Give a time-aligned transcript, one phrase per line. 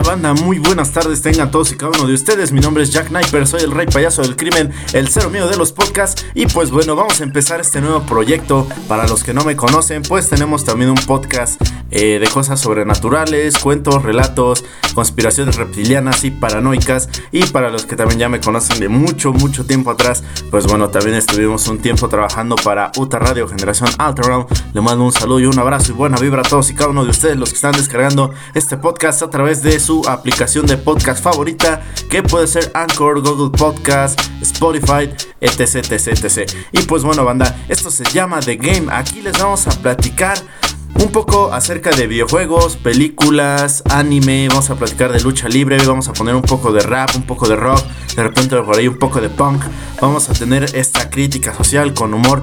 [0.00, 2.50] Banda, muy buenas tardes tengan todos y cada uno de ustedes.
[2.50, 5.56] Mi nombre es Jack Sniper, soy el rey payaso del crimen, el cero mío de
[5.56, 6.24] los podcasts.
[6.34, 8.66] Y pues bueno, vamos a empezar este nuevo proyecto.
[8.88, 11.60] Para los que no me conocen, pues tenemos también un podcast
[11.90, 14.64] eh, de cosas sobrenaturales, cuentos, relatos,
[14.94, 17.10] conspiraciones reptilianas y paranoicas.
[17.30, 20.88] Y para los que también ya me conocen de mucho, mucho tiempo atrás, pues bueno,
[20.88, 24.46] también estuvimos un tiempo trabajando para Uta Radio Generación Ultraround.
[24.72, 27.04] Le mando un saludo y un abrazo y buena vibra a todos y cada uno
[27.04, 31.22] de ustedes los que están descargando este podcast a través de su aplicación de podcast
[31.22, 35.10] favorita, que puede ser Anchor, Google Podcast, Spotify,
[35.40, 36.50] etc, etc, etc.
[36.72, 38.86] Y pues bueno, banda, esto se llama The Game.
[38.90, 40.38] Aquí les vamos a platicar
[40.94, 46.12] un poco acerca de videojuegos, películas, anime, vamos a platicar de lucha libre, vamos a
[46.12, 47.82] poner un poco de rap, un poco de rock,
[48.14, 49.62] de repente por ahí un poco de punk,
[50.00, 52.42] vamos a tener esta crítica social con humor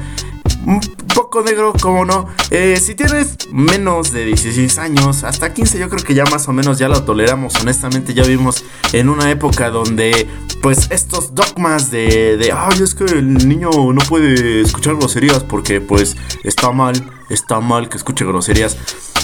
[0.66, 0.80] un
[1.14, 2.28] poco negro, como no.
[2.52, 6.53] Eh, si tienes menos de 16 años, hasta 15 yo creo que ya más o
[6.53, 7.55] menos ya lo toleramos.
[7.61, 10.27] Honestamente ya vimos en una época donde
[10.61, 15.80] pues estos dogmas de, de ay es que el niño no puede escuchar groserías porque
[15.81, 18.77] pues está mal, está mal que escuche groserías.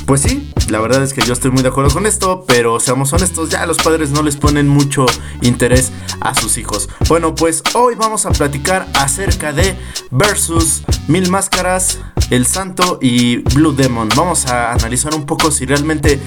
[0.06, 3.12] Pues sí, la verdad es que yo estoy muy de acuerdo con esto, pero seamos
[3.12, 5.08] honestos, ya los padres no les ponen mucho
[5.42, 6.90] interés a sus hijos.
[7.08, 9.76] Bueno, pues hoy vamos a platicar acerca de
[10.12, 14.10] Versus Mil Máscaras, El Santo y Blue Demon.
[14.16, 16.20] Vamos a analizar un poco si realmente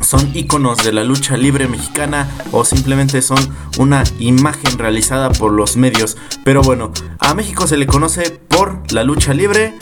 [0.00, 3.38] son iconos de la lucha libre mexicana o simplemente son
[3.78, 6.16] una imagen realizada por los medios.
[6.44, 9.74] Pero bueno, a México se le conoce por la lucha libre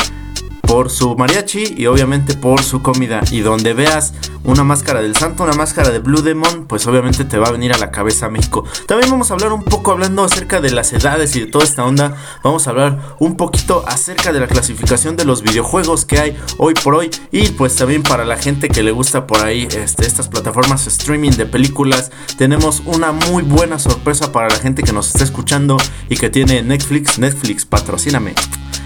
[0.67, 3.20] por su mariachi y obviamente por su comida.
[3.31, 7.39] Y donde veas una máscara del santo, una máscara de Blue Demon, pues obviamente te
[7.39, 8.64] va a venir a la cabeza México.
[8.86, 11.85] También vamos a hablar un poco hablando acerca de las edades y de toda esta
[11.85, 12.17] onda.
[12.42, 16.75] Vamos a hablar un poquito acerca de la clasificación de los videojuegos que hay hoy
[16.75, 17.11] por hoy.
[17.31, 21.33] Y pues también para la gente que le gusta por ahí este, estas plataformas streaming
[21.33, 25.77] de películas, tenemos una muy buena sorpresa para la gente que nos está escuchando
[26.08, 27.19] y que tiene Netflix.
[27.19, 28.35] Netflix, patrocíname.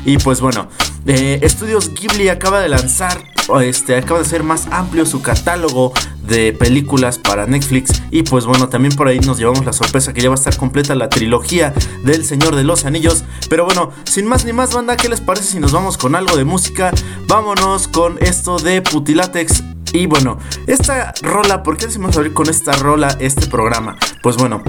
[0.09, 0.69] Y pues bueno,
[1.05, 3.23] eh, Estudios Ghibli acaba de lanzar,
[3.63, 5.93] este, acaba de ser más amplio su catálogo
[6.23, 8.03] de películas para Netflix.
[8.11, 10.57] Y pues bueno, también por ahí nos llevamos la sorpresa que ya va a estar
[10.57, 11.75] completa la trilogía
[12.05, 13.25] del Señor de los Anillos.
[13.51, 16.39] Pero bueno, sin más ni más banda, ¿qué les parece si nos vamos con algo
[16.39, 16.91] de música?
[17.27, 19.63] Vámonos con esto de Putilatex.
[19.93, 23.99] Y bueno, esta rola, ¿por qué decimos abrir con esta rola este programa?
[24.23, 24.63] Pues bueno,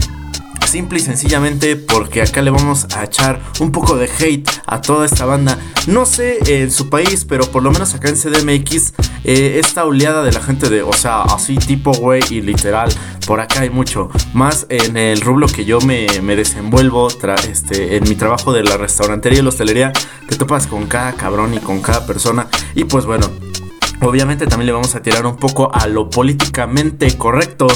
[0.70, 5.08] simple y sencillamente porque acá le vamos a echar un poco de hate a toda
[5.08, 5.58] esta banda.
[5.88, 8.94] No sé en su país, pero por lo menos acá en CDMX,
[9.24, 12.92] eh, esta oleada de la gente de, o sea, así tipo güey y literal,
[13.26, 14.12] por acá hay mucho.
[14.34, 17.08] Más en el rublo que yo me, desenvuelvo
[17.50, 19.92] este, en mi trabajo de la restaurantería y la hostelería,
[20.28, 22.48] te topas con cada cabrón y con cada persona.
[22.76, 23.28] Y pues bueno.
[24.02, 27.68] Obviamente también le vamos a tirar un poco a lo políticamente correcto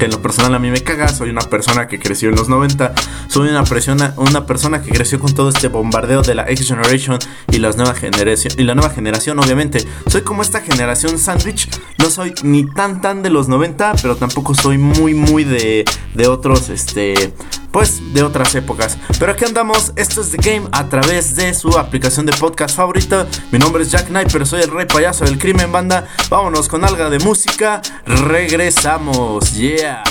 [0.00, 2.48] que en lo personal a mí me caga, soy una persona que creció en los
[2.48, 2.94] 90,
[3.28, 7.18] soy una, persona, una persona que creció con todo este bombardeo de la X Generation
[7.52, 9.86] y, las nueva generación, y la nueva generación, obviamente.
[10.06, 11.68] Soy como esta generación sandwich,
[11.98, 15.84] no soy ni tan tan de los 90, pero tampoco soy muy muy de,
[16.14, 17.34] de otros, este,
[17.70, 18.98] pues de otras épocas.
[19.18, 23.26] Pero aquí andamos, esto es The Game a través de su aplicación de podcast favorita.
[23.50, 26.06] Mi nombre es Jack Knight, pero soy el rey payaso del crimen banda.
[26.28, 30.02] Vámonos con algo de música, regresamos, yeah.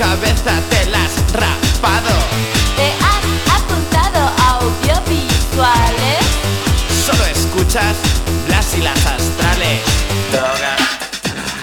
[0.00, 2.14] Cabeza te la has rapado.
[2.74, 3.24] ¿Te has
[3.60, 6.24] apuntado a audiovisuales?
[7.04, 7.96] Solo escuchas
[8.46, 9.82] Blas y las astrales.
[10.32, 10.80] Drogas,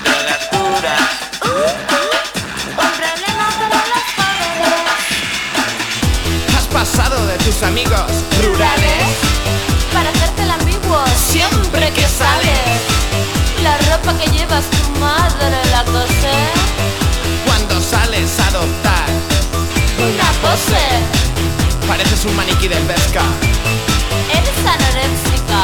[0.06, 1.01] drogas duras.
[2.78, 4.86] Un problema para los jóvenes.
[6.56, 8.12] Has pasado de tus amigos
[8.44, 9.18] rurales.
[9.92, 12.81] Para hacerte el ambiguo Siempre que sales,
[13.63, 17.06] La ropa que llevas tu madre la cose
[18.18, 19.06] a adoptar,
[20.00, 20.81] Una pose.
[21.88, 23.22] Pareces un maniquí del pesca.
[24.34, 25.62] Eres anoréxica.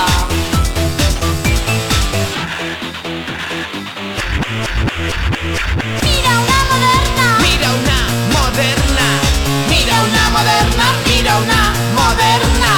[6.04, 7.26] Mira una moderna.
[7.42, 8.00] Mira una
[8.36, 9.08] moderna,
[9.68, 12.72] mira una moderna, mira una moderna,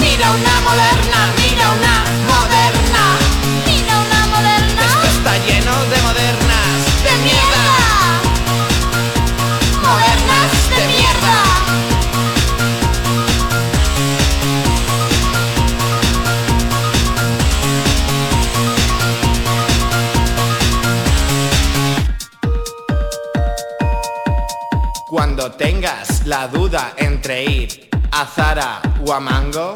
[0.00, 2.27] mira una moderna, mira una moderna.
[29.08, 29.67] guamango.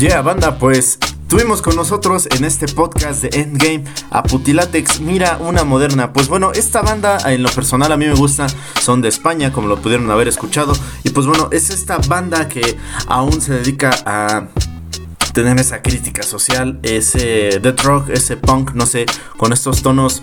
[0.00, 5.62] Yeah, banda, pues tuvimos con nosotros en este podcast de Endgame a Putilatex, mira una
[5.62, 6.14] moderna.
[6.14, 8.46] Pues bueno, esta banda en lo personal a mí me gusta,
[8.80, 10.72] son de España, como lo pudieron haber escuchado.
[11.04, 12.78] Y pues bueno, es esta banda que
[13.08, 14.48] aún se dedica a
[15.34, 19.04] tener esa crítica social, ese death rock, ese punk, no sé,
[19.36, 20.22] con estos tonos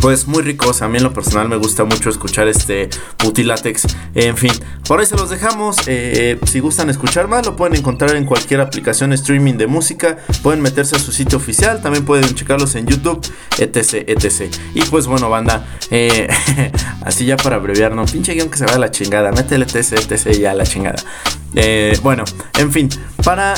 [0.00, 0.82] pues muy ricos.
[0.82, 3.86] A mí en lo personal me gusta mucho escuchar este Putilatex.
[4.14, 4.52] En fin,
[4.86, 5.76] por ahí se los dejamos.
[5.86, 10.18] Eh, si gustan escuchar más, lo pueden encontrar en cualquier aplicación streaming de música.
[10.42, 11.82] Pueden meterse a su sitio oficial.
[11.82, 13.20] También pueden checarlos en YouTube,
[13.58, 14.54] etc, etc.
[14.74, 16.28] Y pues bueno, banda, eh,
[17.04, 19.32] así ya para abreviar, no, pinche guion que se va a la chingada.
[19.32, 21.02] Métele etc, etc ya a la chingada.
[21.54, 22.24] Eh, bueno,
[22.58, 22.88] en fin,
[23.24, 23.54] para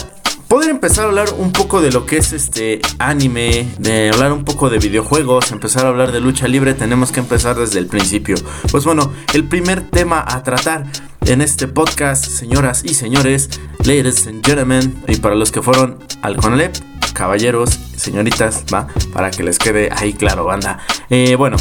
[0.48, 4.44] poder empezar a hablar un poco de lo que es este anime, de hablar un
[4.44, 8.36] poco de videojuegos, empezar a hablar de lucha libre, tenemos que empezar desde el principio.
[8.70, 10.86] Pues bueno, el primer tema a tratar
[11.26, 13.50] en este podcast, señoras y señores,
[13.80, 16.74] ladies and gentlemen, y para los que fueron al Conalep,
[17.12, 20.78] caballeros, señoritas, va, para que les quede ahí claro, banda.
[21.10, 21.58] Eh, bueno,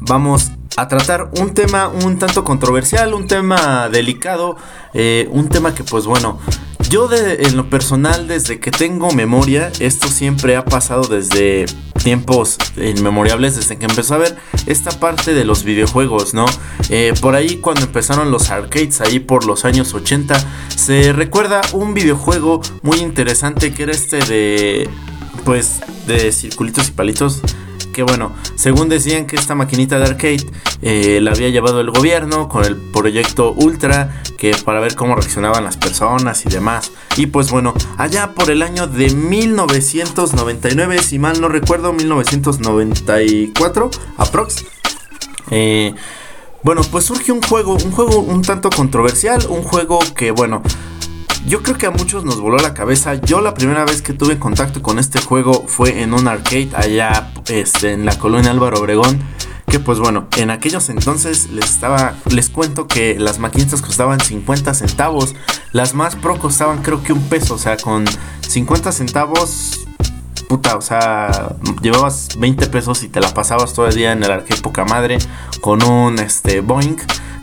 [0.00, 4.56] vamos a tratar un tema un tanto controversial, un tema delicado,
[4.94, 6.38] eh, un tema que pues bueno,
[6.90, 11.66] yo de, en lo personal desde que tengo memoria, esto siempre ha pasado desde
[12.02, 16.46] tiempos inmemorables, desde que empezó a ver esta parte de los videojuegos, ¿no?
[16.88, 20.34] Eh, por ahí cuando empezaron los arcades, ahí por los años 80,
[20.74, 24.90] se recuerda un videojuego muy interesante que era este de,
[25.44, 27.40] pues, de circulitos y palitos
[27.92, 30.46] que bueno, según decían que esta maquinita de arcade
[30.82, 35.64] eh, la había llevado el gobierno con el proyecto Ultra, que para ver cómo reaccionaban
[35.64, 36.92] las personas y demás.
[37.16, 44.64] Y pues bueno, allá por el año de 1999, si mal no recuerdo, 1994, aprox.
[45.50, 45.94] Eh,
[46.62, 50.62] bueno, pues surge un juego, un juego un tanto controversial, un juego que bueno,
[51.46, 53.14] yo creo que a muchos nos voló la cabeza.
[53.14, 57.32] Yo la primera vez que tuve contacto con este juego fue en un arcade allá
[57.48, 59.20] este, en la colonia Álvaro Obregón.
[59.66, 62.14] Que pues bueno, en aquellos entonces les estaba.
[62.30, 65.34] Les cuento que las maquinitas costaban 50 centavos.
[65.72, 67.54] Las más pro costaban creo que un peso.
[67.54, 68.04] O sea, con
[68.48, 69.86] 50 centavos.
[70.48, 74.32] Puta, o sea, llevabas 20 pesos y te la pasabas todo el día en el
[74.32, 75.18] arcade poca madre.
[75.60, 76.96] Con un este Boeing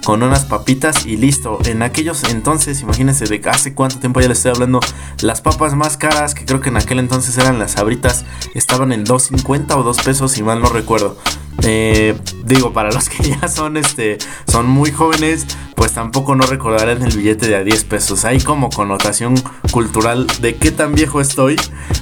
[0.03, 1.59] con unas papitas y listo.
[1.65, 4.79] En aquellos entonces, imagínense de hace cuánto tiempo ya les estoy hablando,
[5.21, 9.05] las papas más caras, que creo que en aquel entonces eran las abritas, estaban en
[9.05, 11.17] 2.50 o 2 pesos, si mal no recuerdo.
[11.63, 15.45] Eh, digo, para los que ya son, este, son muy jóvenes,
[15.77, 18.25] pues tampoco no recordarán el billete de a 10 pesos.
[18.25, 19.35] Hay como connotación
[19.71, 21.55] cultural de qué tan viejo estoy.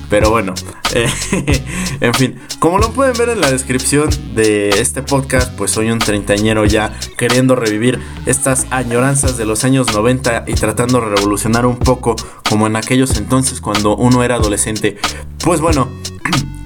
[0.09, 0.53] Pero bueno,
[0.93, 1.09] eh,
[1.99, 5.99] en fin, como lo pueden ver en la descripción de este podcast, pues soy un
[5.99, 11.77] treintañero ya queriendo revivir estas añoranzas de los años 90 y tratando de revolucionar un
[11.77, 12.15] poco
[12.47, 14.97] como en aquellos entonces cuando uno era adolescente.
[15.43, 15.89] Pues bueno,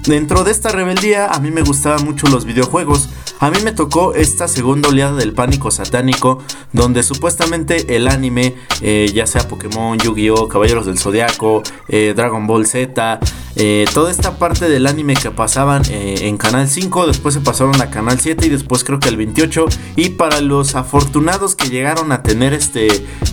[0.06, 3.10] Dentro de esta rebeldía a mí me gustaban mucho los videojuegos.
[3.38, 6.42] A mí me tocó esta segunda oleada del pánico satánico,
[6.72, 12.66] donde supuestamente el anime, eh, ya sea Pokémon, Yu-Gi-Oh, Caballeros del Zodiaco, eh, Dragon Ball
[12.66, 13.18] Z,
[13.56, 17.90] eh, toda esta parte del anime que pasaban en Canal 5, después se pasaron a
[17.90, 19.66] Canal 7 y después creo que al 28.
[19.96, 22.88] Y para los afortunados que llegaron a tener este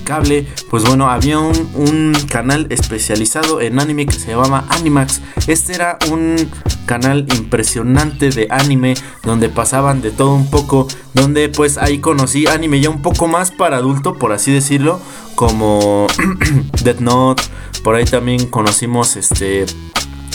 [0.06, 5.22] cable, pues bueno, había un, un canal especializado en anime que se llamaba Animax.
[5.48, 6.50] Este era un
[6.86, 12.80] canal impresionante de anime donde pasaban de todo un poco, donde pues ahí conocí anime
[12.80, 15.00] ya un poco más para adulto, por así decirlo,
[15.36, 16.08] como
[16.84, 17.44] Death Note,
[17.84, 19.66] por ahí también conocimos este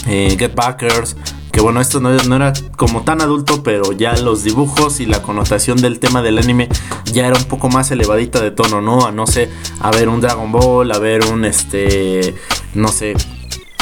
[0.07, 1.17] eh, Get Backers,
[1.52, 5.23] que bueno, esto no, no, era como tan adulto, pero ya los dibujos y la
[5.23, 6.69] connotación del tema del anime
[7.12, 9.07] ya era un poco más elevadita de tono, ¿no?
[9.07, 9.50] A no sé,
[9.81, 12.35] a ver un Dragon Ball, a ver un este,
[12.75, 13.14] no sé,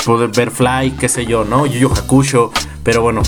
[0.05, 1.67] poder ver Fly, qué sé yo, ¿no?
[1.67, 2.53] Yu Yu Hakusho,
[2.83, 3.23] pero bueno.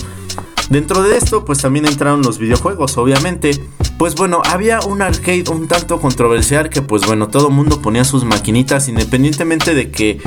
[0.69, 3.51] Dentro de esto, pues también entraron los videojuegos, obviamente.
[3.97, 8.23] Pues bueno, había un arcade un tanto controversial que pues bueno, todo mundo ponía sus
[8.23, 10.19] maquinitas independientemente de que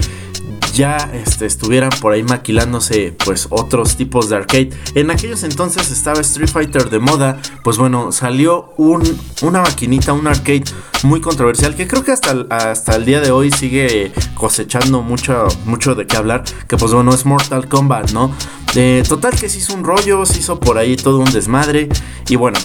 [0.77, 4.71] ya este, estuvieran por ahí maquilándose pues otros tipos de arcade.
[4.95, 9.03] En aquellos entonces estaba Street Fighter de moda, pues bueno, salió un,
[9.41, 10.65] una maquinita, un arcade
[11.03, 15.95] muy controversial que creo que hasta hasta el día de hoy sigue cosechando mucho, mucho
[15.95, 18.33] de qué hablar, que pues bueno, es Mortal Kombat, ¿no?
[18.75, 21.89] De total que se hizo un rollo, se hizo por ahí todo un desmadre
[22.29, 22.59] y bueno,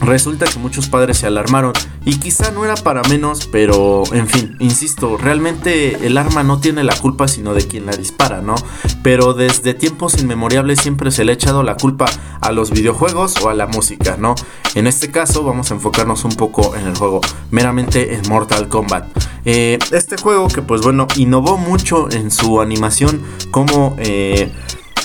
[0.00, 1.72] Resulta que muchos padres se alarmaron
[2.04, 6.84] y quizá no era para menos, pero en fin, insisto, realmente el arma no tiene
[6.84, 8.54] la culpa sino de quien la dispara, ¿no?
[9.02, 12.06] Pero desde tiempos inmemorables siempre se le ha echado la culpa
[12.40, 14.34] a los videojuegos o a la música, ¿no?
[14.74, 19.04] En este caso vamos a enfocarnos un poco en el juego, meramente en Mortal Kombat.
[19.44, 23.96] Eh, este juego que pues bueno, innovó mucho en su animación como...
[23.98, 24.52] Eh,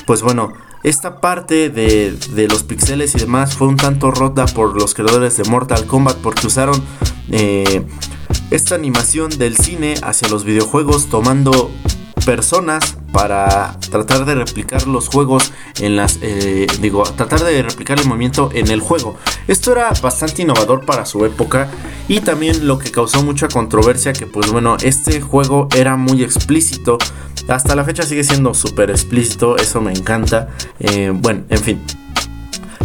[0.06, 2.18] pues bueno, esta parte de,
[2.50, 6.48] los pixeles y demás fue un tanto rota por los creadores de Mortal Kombat porque
[6.48, 6.84] usaron
[7.32, 7.86] eh,
[8.52, 11.72] esta animación del cine hacia los videojuegos tomando
[12.26, 18.08] personas para tratar de replicar los juegos en las eh, digo tratar de replicar el
[18.08, 21.70] movimiento en el juego esto era bastante innovador para su época
[22.08, 26.98] y también lo que causó mucha controversia que pues bueno este juego era muy explícito
[27.48, 30.50] hasta la fecha sigue siendo súper explícito, eso me encanta.
[30.80, 32.03] Eh, bueno, en fin.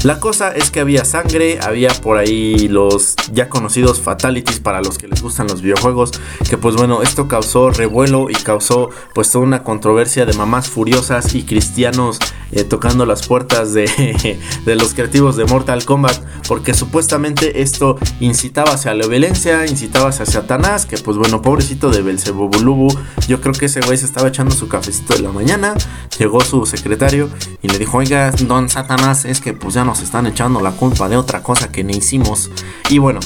[0.04, 4.96] La cosa es que había sangre, había por ahí los ya conocidos fatalities para los
[4.96, 6.12] que les gustan los videojuegos,
[6.48, 11.34] que pues bueno, esto causó revuelo y causó pues toda una controversia de mamás furiosas
[11.34, 12.18] y cristianos
[12.52, 18.72] eh, tocando las puertas de, de, los creativos de Mortal Kombat, porque supuestamente esto incitaba
[18.74, 22.88] hacia la violencia, incitaba hacia Satanás, que pues bueno, pobrecito de Belzebubulubu,
[23.26, 25.74] yo creo que ese güey se estaba echando su cafecito de la mañana,
[26.18, 27.28] llegó su secretario
[27.60, 31.08] y le dijo, oiga, don Satanás, es que pues ya nos están echando la culpa
[31.08, 32.50] de otra cosa que ni hicimos.
[32.90, 33.20] Y bueno,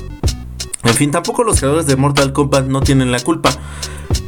[0.85, 3.51] en fin, tampoco los creadores de Mortal Kombat no tienen la culpa.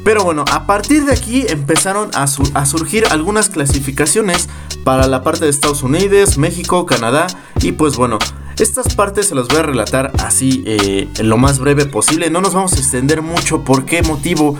[0.02, 4.48] Pero bueno, a partir de aquí empezaron a, surgir algunas clasificaciones
[4.82, 7.28] para la parte de Estados Unidos, México, Canadá
[7.60, 8.18] y pues bueno,
[8.58, 12.30] estas partes se las voy a relatar así eh, en lo más breve posible.
[12.30, 13.62] No nos vamos a extender mucho.
[13.62, 14.58] ¿Por qué motivo?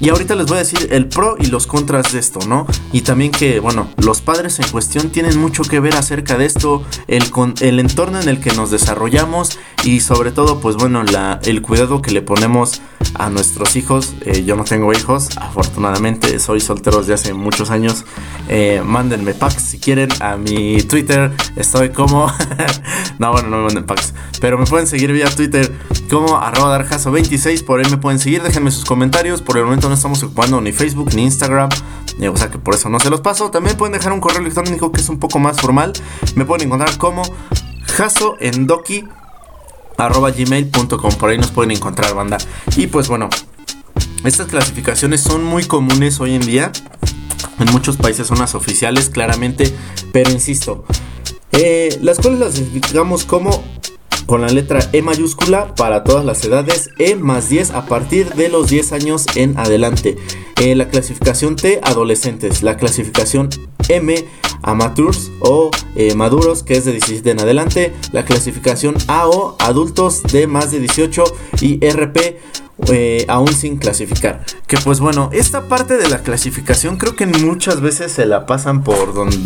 [0.00, 2.66] Y ahorita les voy a decir el pro y los contras de esto, ¿no?
[2.92, 6.82] Y también que, bueno, los padres en cuestión tienen mucho que ver acerca de esto,
[7.08, 11.02] el, con, el entorno en el que nos desarrollamos y sobre todo, pues bueno,
[11.42, 12.80] el cuidado que le ponemos
[13.14, 14.14] a nuestros hijos.
[14.22, 18.04] Eh, yo no tengo hijos, afortunadamente, soy soltero desde hace muchos años.
[18.48, 22.30] Eh, mándenme packs si quieren a mi Twitter, estoy como...
[23.18, 25.72] no, bueno, no me manden packs, pero me pueden seguir vía Twitter
[26.10, 29.94] como arroba darjaso26, por ahí me pueden seguir, déjenme sus comentarios, por el momento no
[29.94, 31.68] estamos ocupando ni Facebook ni Instagram,
[32.20, 34.40] eh, o sea que por eso no se los paso, también pueden dejar un correo
[34.40, 35.92] electrónico que es un poco más formal,
[36.34, 37.22] me pueden encontrar como
[37.86, 39.04] jasoendoki
[39.96, 42.38] por ahí nos pueden encontrar banda,
[42.76, 43.28] y pues bueno,
[44.24, 46.72] estas clasificaciones son muy comunes hoy en día,
[47.58, 49.74] en muchos países son las oficiales claramente,
[50.12, 50.84] pero insisto,
[51.52, 53.64] eh, las cuales las identificamos como
[54.26, 58.48] con la letra E mayúscula para todas las edades, E más 10 a partir de
[58.48, 60.16] los 10 años en adelante.
[60.60, 62.62] Eh, la clasificación T, adolescentes.
[62.62, 63.48] La clasificación
[63.88, 64.26] M,
[64.62, 67.92] amateurs o eh, maduros, que es de 17 en adelante.
[68.12, 71.22] La clasificación AO, adultos de más de 18.
[71.60, 72.40] Y RP,
[73.28, 74.44] aún sin clasificar.
[74.66, 78.82] Que pues bueno, esta parte de la clasificación creo que muchas veces se la pasan
[78.82, 79.38] por donde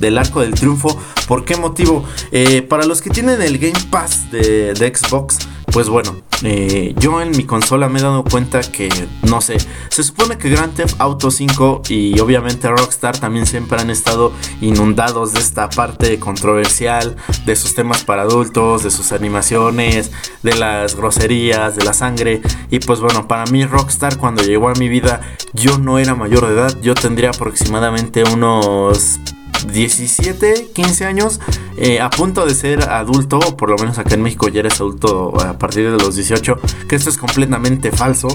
[0.00, 0.96] del arco del triunfo.
[1.26, 2.04] ¿Por qué motivo?
[2.30, 5.38] Eh, para los que tienen el Game Pass de, Xbox,
[5.72, 8.88] pues bueno, eh, yo en mi consola me he dado cuenta que,
[9.22, 9.56] no sé,
[9.88, 15.32] se supone que Grand Theft Auto 5 y obviamente Rockstar también siempre han estado inundados
[15.32, 20.10] de esta parte controversial, de sus temas para adultos, de sus animaciones,
[20.42, 22.42] de las groserías, de la sangre.
[22.70, 25.20] Y pues bueno, para mí Rockstar cuando llegó a mi vida
[25.54, 29.20] yo no era mayor de edad, yo tendría aproximadamente unos
[29.66, 31.40] 17, 15 años,
[31.76, 35.40] eh, a punto de ser adulto, por lo menos acá en México ya eres adulto
[35.40, 38.28] a partir de los 18, que esto es completamente falso,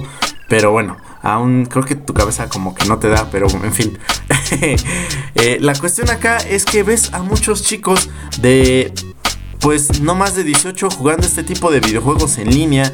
[0.47, 3.97] pero bueno, aún creo que tu cabeza como que no te da, pero en fin.
[5.35, 8.09] Eh, la cuestión acá es que ves a muchos chicos
[8.41, 8.93] de,
[9.59, 12.91] pues no más de 18 jugando este tipo de videojuegos en línea.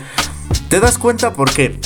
[0.70, 1.80] Te das cuenta porque...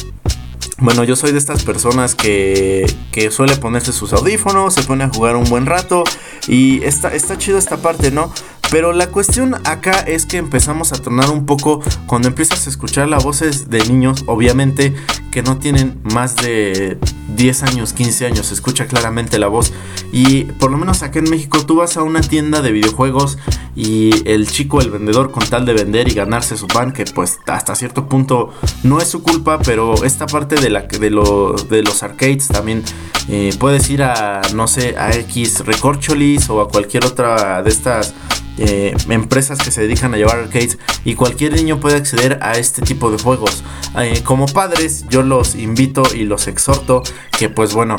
[0.80, 5.10] Bueno, yo soy de estas personas que, que suele ponerse sus audífonos, se pone a
[5.10, 6.04] jugar un buen rato
[6.48, 8.32] y está, está chido esta parte, ¿no?
[8.70, 13.08] Pero la cuestión acá es que empezamos a tornar un poco cuando empiezas a escuchar
[13.08, 14.94] las voces de niños, obviamente
[15.32, 17.00] que no tienen más de
[17.38, 19.72] 10 años, 15 años, se escucha claramente la voz.
[20.12, 23.38] Y por lo menos acá en México tú vas a una tienda de videojuegos
[23.76, 27.40] y el chico, el vendedor, con tal de vender y ganarse su pan, que pues
[27.46, 28.52] hasta cierto punto
[28.84, 32.84] no es su culpa, pero esta parte de, la, de, lo, de los arcades también
[33.30, 38.16] eh, puedes ir a, no sé, a X Recorcholis o a cualquier otra de estas
[38.58, 42.82] eh, empresas que se dedican a llevar arcades y cualquier niño puede acceder a este
[42.82, 43.64] tipo de juegos.
[44.00, 47.04] Eh, como padres yo los invito y los exhorto
[47.38, 47.98] que pues bueno,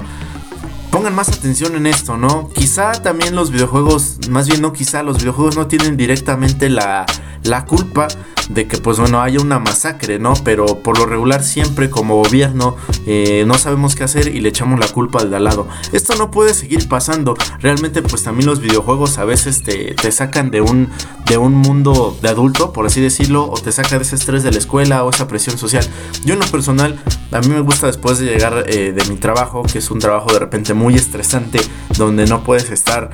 [0.90, 2.51] pongan más atención en esto, ¿no?
[2.55, 7.07] Quizá también los videojuegos, más bien no quizá, los videojuegos no tienen directamente la,
[7.49, 8.09] la culpa
[8.49, 10.35] de que pues bueno haya una masacre, ¿no?
[10.45, 14.81] Pero por lo regular siempre como gobierno eh, no sabemos qué hacer y le echamos
[14.81, 15.69] la culpa al de al lado.
[15.93, 17.37] Esto no puede seguir pasando.
[17.61, 20.89] Realmente pues también los videojuegos a veces te, te sacan de un,
[21.27, 24.51] de un mundo de adulto, por así decirlo, o te saca de ese estrés de
[24.51, 25.87] la escuela o esa presión social.
[26.25, 26.99] Yo en lo personal,
[27.33, 30.33] a mí me gusta después de llegar eh, de mi trabajo, que es un trabajo
[30.33, 31.61] de repente muy estresante,
[31.97, 33.11] donde no puedes estar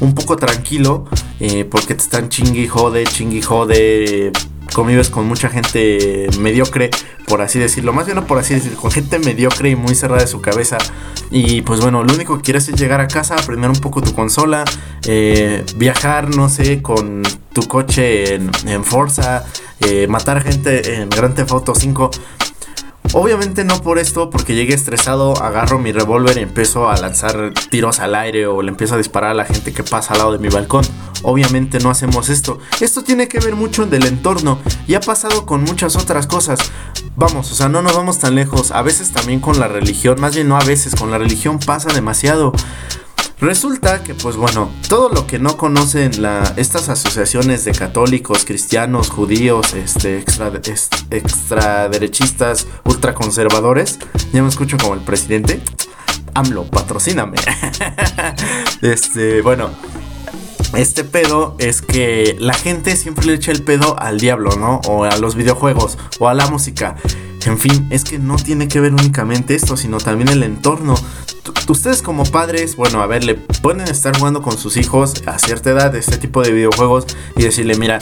[0.00, 1.04] un poco tranquilo,
[1.38, 4.32] eh, porque te están chingui jode, chingui jode,
[4.72, 6.90] convives con mucha gente mediocre,
[7.26, 10.22] por así decirlo, más bien no por así decirlo, con gente mediocre y muy cerrada
[10.22, 10.78] de su cabeza.
[11.30, 14.14] Y pues bueno, lo único que quieres es llegar a casa, aprender un poco tu
[14.14, 14.64] consola,
[15.06, 19.44] eh, viajar, no sé, con tu coche en, en Forza,
[19.80, 22.10] eh, matar gente en Grand Theft Auto 5.
[23.12, 27.98] Obviamente no por esto, porque llegué estresado, agarro mi revólver y empiezo a lanzar tiros
[27.98, 30.38] al aire o le empiezo a disparar a la gente que pasa al lado de
[30.38, 30.84] mi balcón.
[31.22, 32.60] Obviamente no hacemos esto.
[32.80, 36.60] Esto tiene que ver mucho del entorno y ha pasado con muchas otras cosas.
[37.16, 38.70] Vamos, o sea, no nos vamos tan lejos.
[38.70, 41.92] A veces también con la religión, más bien no a veces, con la religión pasa
[41.92, 42.52] demasiado.
[43.40, 46.10] Resulta que, pues bueno, todo lo que no conocen
[46.56, 50.52] estas asociaciones de católicos, cristianos, judíos, este, extra,
[51.10, 53.98] extraderechistas, ultraconservadores,
[54.34, 55.62] ya me escucho como el presidente.
[56.34, 57.38] AMLO, patrocíname.
[58.82, 59.70] este, bueno,
[60.74, 64.80] este pedo es que la gente siempre le echa el pedo al diablo, ¿no?
[64.86, 66.96] O a los videojuegos, o a la música.
[67.46, 70.94] En fin, es que no tiene que ver únicamente esto, sino también el entorno.
[71.68, 75.70] Ustedes como padres, bueno, a ver, le pueden estar jugando con sus hijos a cierta
[75.70, 77.98] edad este tipo de videojuegos y decirle, mira,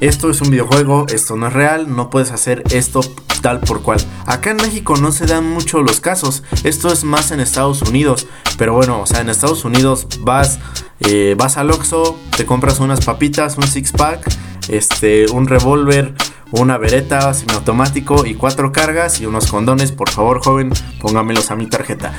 [0.00, 3.00] esto es un videojuego, esto no es real, no puedes hacer esto
[3.40, 3.98] tal por cual.
[4.26, 8.26] Acá en México no se dan mucho los casos, esto es más en Estados Unidos,
[8.58, 10.58] pero bueno, o sea, en Estados Unidos vas,
[11.00, 14.26] eh, vas al Oxxo, te compras unas papitas, un six pack,
[14.68, 16.14] este, un revólver,
[16.52, 19.92] una vereta semiautomático y cuatro cargas y unos condones.
[19.92, 22.12] Por favor, joven, póngamelos a mi tarjeta.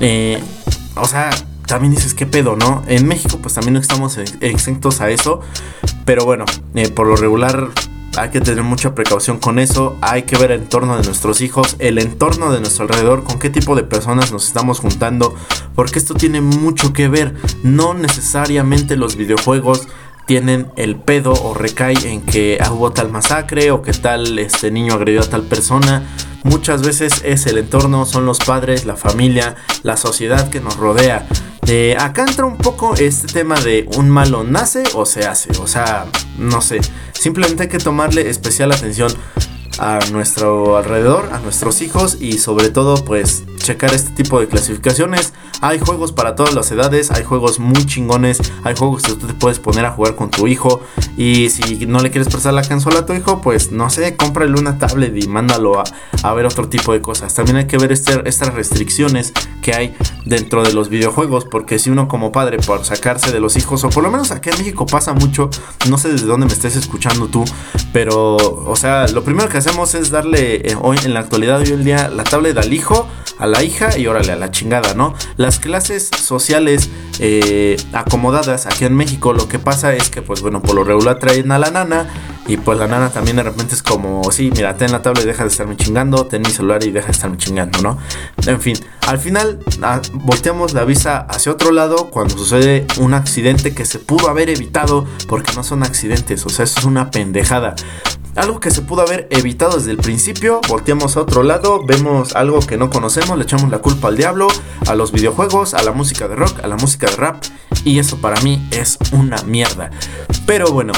[0.00, 0.42] Eh,
[0.96, 1.30] o sea,
[1.66, 2.82] también dices, ¿qué pedo, no?
[2.86, 5.40] En México, pues también no estamos exentos a eso.
[6.04, 7.68] Pero bueno, eh, por lo regular
[8.16, 9.96] hay que tener mucha precaución con eso.
[10.00, 13.50] Hay que ver el entorno de nuestros hijos, el entorno de nuestro alrededor, con qué
[13.50, 15.34] tipo de personas nos estamos juntando.
[15.74, 17.34] Porque esto tiene mucho que ver.
[17.62, 19.86] No necesariamente los videojuegos
[20.30, 24.70] tienen el pedo o recae en que ah, hubo tal masacre o que tal este
[24.70, 26.04] niño agredió a tal persona.
[26.44, 31.26] Muchas veces es el entorno, son los padres, la familia, la sociedad que nos rodea.
[31.98, 35.50] Acá entra un poco este tema de un malo nace o se hace.
[35.58, 36.06] O sea,
[36.38, 36.80] no sé.
[37.12, 39.12] Simplemente hay que tomarle especial atención
[39.80, 45.32] a nuestro alrededor, a nuestros hijos y sobre todo pues checar este tipo de clasificaciones.
[45.60, 49.34] Hay juegos para todas las edades, hay juegos muy chingones, hay juegos que tú te
[49.34, 50.80] puedes poner a jugar con tu hijo
[51.16, 54.58] y si no le quieres prestar la consola a tu hijo, pues no sé, cómprale
[54.58, 55.82] una tablet y mándalo
[56.22, 57.34] a, ver otro tipo de cosas.
[57.34, 61.90] También hay que ver este, estas restricciones que hay dentro de los videojuegos porque si
[61.90, 64.86] uno como padre por sacarse de los hijos o por lo menos aquí en México
[64.86, 65.50] pasa mucho,
[65.88, 67.44] no sé desde dónde me estés escuchando tú,
[67.92, 71.68] pero o sea, lo primero que hacemos es darle eh, hoy en la actualidad, hoy
[71.68, 73.08] en día, la tablet al hijo,
[73.38, 75.14] a la hija y órale a la chingada, ¿no?
[75.50, 80.62] Las clases sociales eh, acomodadas aquí en México, lo que pasa es que, pues bueno,
[80.62, 82.06] por lo regular traen a la nana
[82.46, 85.26] y pues la nana también de repente es como, sí, mira, ten la tablet y
[85.26, 87.98] deja de estarme chingando, ten mi celular y deja de estarme chingando, ¿no?
[88.46, 88.76] En fin,
[89.06, 93.98] al final ah, volteamos la vista hacia otro lado cuando sucede un accidente que se
[93.98, 97.74] pudo haber evitado porque no son accidentes, o sea, eso es una pendejada.
[98.36, 102.60] Algo que se pudo haber evitado desde el principio, volteamos a otro lado, vemos algo
[102.60, 104.46] que no conocemos, le echamos la culpa al diablo,
[104.86, 107.42] a los videojuegos, a la música de rock, a la música de rap,
[107.84, 109.90] y eso para mí es una mierda.
[110.46, 110.92] Pero bueno,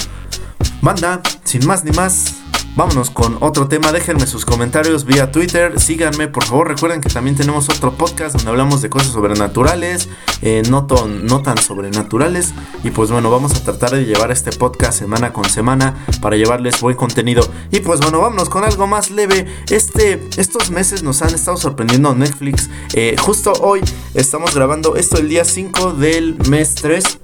[0.80, 2.42] banda, sin más ni más,
[2.74, 7.36] Vámonos con otro tema, déjenme sus comentarios vía Twitter, síganme por favor, recuerden que también
[7.36, 10.08] tenemos otro podcast donde hablamos de cosas sobrenaturales,
[10.40, 10.86] eh, no,
[11.22, 12.54] no tan sobrenaturales.
[12.82, 16.80] Y pues bueno, vamos a tratar de llevar este podcast semana con semana para llevarles
[16.80, 17.46] buen contenido.
[17.70, 22.14] Y pues bueno, vámonos con algo más leve, este, estos meses nos han estado sorprendiendo
[22.14, 23.82] Netflix, eh, justo hoy
[24.14, 27.18] estamos grabando esto el día 5 del mes 3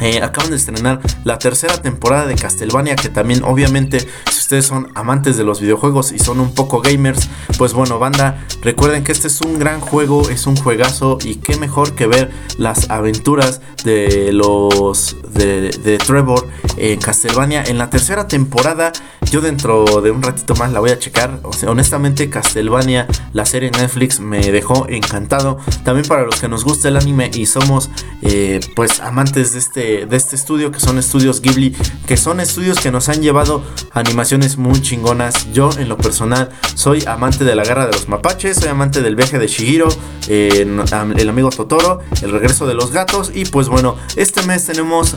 [0.00, 4.90] eh, acaban de estrenar la tercera temporada de Castlevania, que también obviamente si ustedes son
[4.94, 9.26] amantes de los videojuegos y son un poco gamers, pues bueno, banda, recuerden que este
[9.26, 14.32] es un gran juego, es un juegazo y qué mejor que ver las aventuras de
[14.32, 18.92] los de, Trevor en Castlevania en la tercera temporada.
[19.30, 21.40] Yo dentro de un ratito más la voy a checar.
[21.42, 25.58] O sea, honestamente Castlevania, la serie Netflix me dejó encantado.
[25.84, 27.90] También para los que nos gusta el anime y somos
[28.22, 32.80] eh, pues amantes de este de, este estudio, que son estudios Ghibli, que son estudios
[32.80, 33.62] que nos han llevado
[33.92, 35.52] animaciones muy chingonas.
[35.52, 39.14] Yo, en lo personal, soy amante de la guerra de los mapaches, soy amante del
[39.14, 39.88] viaje de Shihiro,
[40.28, 45.16] el amigo Totoro, el regreso de los gatos, y pues bueno, este mes tenemos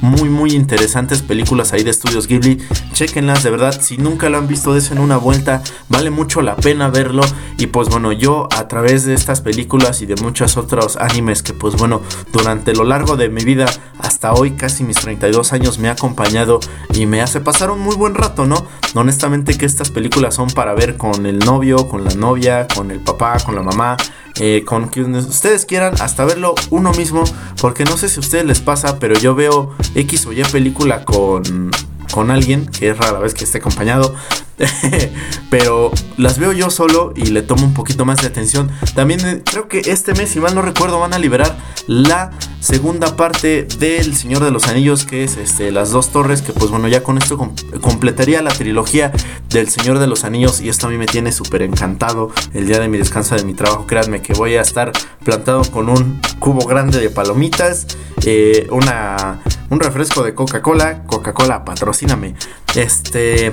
[0.00, 2.58] muy muy interesantes películas ahí de estudios Ghibli.
[2.92, 6.88] Chequenlas, de verdad, si nunca lo han visto, desen una vuelta, vale mucho la pena
[6.88, 7.22] verlo.
[7.58, 11.52] Y pues bueno, yo a través de estas películas y de muchos otros animes que
[11.52, 13.66] pues bueno, durante lo largo de mi vida
[13.98, 16.60] hasta hoy, casi mis 32 años, me ha acompañado
[16.94, 18.66] y me hace pasar un muy buen rato, ¿no?
[18.94, 23.00] Honestamente que estas películas son para ver con el novio, con la novia, con el
[23.00, 23.96] papá, con la mamá
[24.40, 27.24] eh, con quienes ustedes quieran, hasta verlo uno mismo,
[27.60, 31.04] porque no sé si a ustedes les pasa, pero yo veo X o Y película
[31.04, 31.70] con,
[32.10, 34.14] con alguien, que es rara vez que esté acompañado,
[35.50, 38.70] pero las veo yo solo y le tomo un poquito más de atención.
[38.94, 43.16] También eh, creo que este mes, si mal no recuerdo, van a liberar la segunda
[43.16, 46.88] parte del Señor de los Anillos, que es este, las dos torres, que pues bueno,
[46.88, 47.38] ya con esto
[47.80, 49.12] completaría la trilogía
[49.48, 52.78] del Señor de los Anillos y esto a mí me tiene súper encantado el día
[52.78, 53.86] de mi descanso de mi trabajo.
[53.86, 54.92] Créanme que voy a estar
[55.24, 57.86] plantado con un cubo grande de palomitas,
[58.24, 62.34] eh, una, un refresco de Coca-Cola, Coca-Cola, patrocíname.
[62.74, 63.52] Este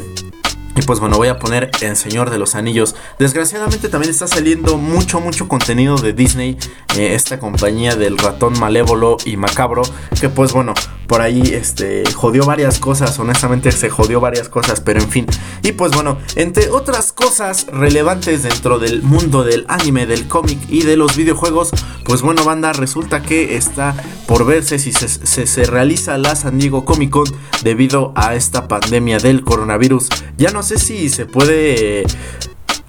[0.78, 2.96] Y pues bueno, voy a poner El Señor de los Anillos.
[3.18, 6.56] Desgraciadamente también está saliendo mucho, mucho contenido de Disney.
[6.96, 9.82] eh, esta compañía del ratón malévolo y macabro.
[10.22, 10.74] Que pues bueno,
[11.08, 13.18] por ahí este, jodió varias cosas.
[13.18, 15.26] Honestamente se jodió varias cosas, pero en fin.
[15.64, 20.84] Y pues bueno, entre otras cosas relevantes dentro del mundo del anime, del cómic y
[20.84, 21.72] de los videojuegos.
[22.06, 23.96] Pues bueno, banda, resulta que está
[24.28, 27.26] por verse si se, se- realiza la San Diego Comic Con
[27.64, 30.08] debido a esta pandemia del coronavirus.
[30.38, 32.04] Ya no sé si se puede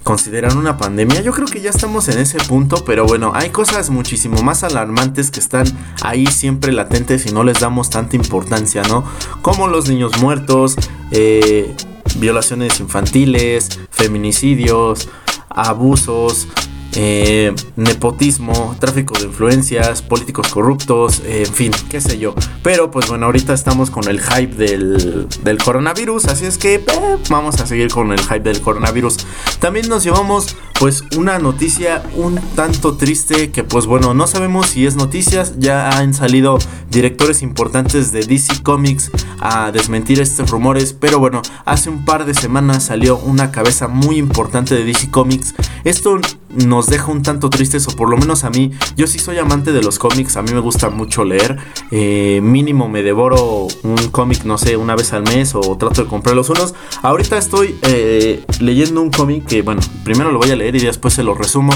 [0.03, 1.21] considerar una pandemia.
[1.21, 5.31] Yo creo que ya estamos en ese punto, pero bueno, hay cosas muchísimo más alarmantes
[5.31, 5.65] que están
[6.01, 9.03] ahí siempre latentes y no les damos tanta importancia, ¿no?
[9.41, 10.75] Como los niños muertos,
[11.11, 11.75] eh,
[12.17, 15.09] violaciones infantiles, feminicidios,
[15.49, 16.47] abusos.
[16.95, 22.33] Eh, nepotismo, tráfico de influencias, políticos corruptos, en fin, qué sé yo.
[22.63, 26.83] Pero pues bueno, ahorita estamos con el hype del, del coronavirus, así es que eh,
[27.29, 29.17] vamos a seguir con el hype del coronavirus.
[29.59, 34.85] También nos llevamos pues una noticia un tanto triste que pues bueno, no sabemos si
[34.85, 36.57] es noticias, ya han salido
[36.89, 42.33] directores importantes de DC Comics a desmentir estos rumores, pero bueno, hace un par de
[42.33, 45.53] semanas salió una cabeza muy importante de DC Comics.
[45.83, 49.37] Esto nos deja un tanto tristes, o por lo menos a mí, yo sí soy
[49.37, 51.57] amante de los cómics, a mí me gusta mucho leer,
[51.91, 56.09] eh, mínimo me devoro un cómic, no sé, una vez al mes o trato de
[56.09, 56.73] comprarlos unos.
[57.01, 61.13] Ahorita estoy eh, leyendo un cómic que, bueno, primero lo voy a leer y después
[61.13, 61.73] se lo resumo,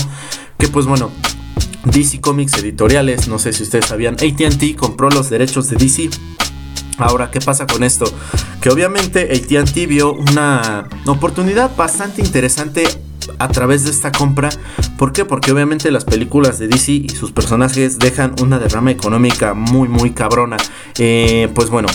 [0.57, 1.11] que pues bueno,
[1.85, 6.09] DC Comics editoriales, no sé si ustedes sabían, ATT compró los derechos de DC.
[6.97, 8.05] Ahora, ¿qué pasa con esto?
[8.61, 12.85] Que obviamente ATT vio una oportunidad bastante interesante
[13.39, 14.49] a través de esta compra.
[14.97, 15.25] ¿Por qué?
[15.25, 20.11] Porque obviamente las películas de DC y sus personajes dejan una derrama económica muy, muy
[20.11, 20.57] cabrona.
[20.97, 21.87] Eh, pues bueno,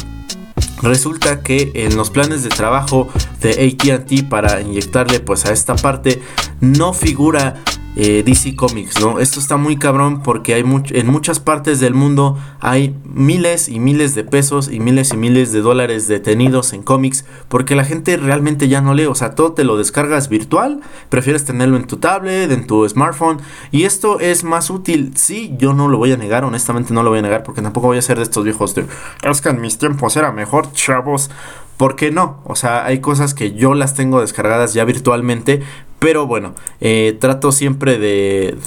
[0.83, 3.09] Resulta que en los planes de trabajo
[3.41, 6.23] de ATT para inyectarle pues a esta parte
[6.61, 7.57] no figura
[8.01, 9.19] eh, DC Comics, ¿no?
[9.19, 13.81] Esto está muy cabrón porque hay much- en muchas partes del mundo hay miles y
[13.81, 18.17] miles de pesos y miles y miles de dólares detenidos en cómics porque la gente
[18.17, 21.97] realmente ya no lee, o sea, todo te lo descargas virtual, prefieres tenerlo en tu
[21.97, 23.39] tablet, en tu smartphone
[23.73, 27.11] y esto es más útil, sí, yo no lo voy a negar, honestamente no lo
[27.11, 28.87] voy a negar porque tampoco voy a ser de estos viejos de,
[29.23, 31.31] es que en mis tiempos era mejor, chavos.
[31.79, 32.43] ¿Por qué no?
[32.45, 35.63] O sea, hay cosas que yo las tengo descargadas ya virtualmente,
[36.01, 38.59] pero bueno, eh, trato siempre de,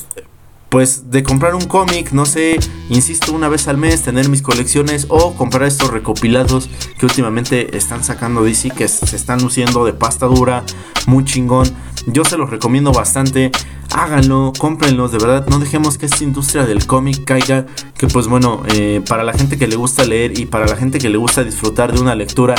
[0.69, 2.58] pues, de comprar un cómic, no sé,
[2.89, 8.02] insisto, una vez al mes, tener mis colecciones o comprar estos recopilados que últimamente están
[8.06, 10.63] sacando DC, que se están luciendo de pasta dura,
[11.06, 11.67] muy chingón.
[12.08, 13.52] Yo se los recomiendo bastante.
[13.93, 15.45] Háganlo, cómprenlos, de verdad.
[15.47, 17.65] No dejemos que esta industria del cómic caiga.
[17.97, 20.97] Que pues bueno, eh, para la gente que le gusta leer y para la gente
[20.97, 22.56] que le gusta disfrutar de una lectura,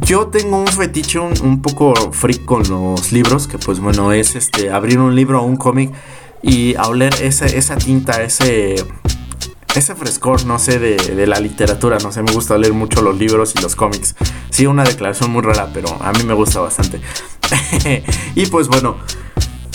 [0.00, 4.70] yo tengo un fetiche un, poco freak con los libros, que pues bueno, es este
[4.70, 5.92] abrir un libro o un cómic
[6.42, 8.76] y a oler esa, esa tinta, ese,
[9.74, 13.16] ese frescor, no sé, de, de la literatura, no sé, me gusta leer mucho los
[13.18, 14.16] libros y los cómics.
[14.48, 17.00] Sí, una declaración muy rara, pero a mí me gusta bastante.
[18.34, 18.96] y pues bueno,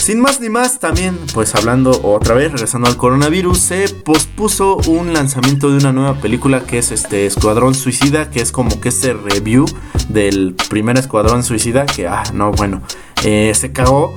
[0.08, 5.12] sin más ni más, también, pues hablando otra vez, regresando al coronavirus, se pospuso un
[5.12, 9.12] lanzamiento de una nueva película que es este Escuadrón Suicida, que es como que este
[9.12, 9.66] review
[10.08, 12.80] del primer Escuadrón Suicida, que, ah, no, bueno,
[13.22, 14.14] eh, se cagó.